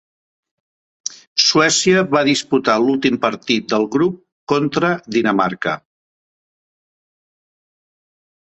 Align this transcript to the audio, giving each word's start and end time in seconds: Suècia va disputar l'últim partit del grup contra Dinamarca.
Suècia 1.47 2.01
va 2.15 2.23
disputar 2.29 2.75
l'últim 2.85 3.19
partit 3.27 3.69
del 3.75 3.85
grup 3.97 4.17
contra 4.55 4.91
Dinamarca. 5.19 5.77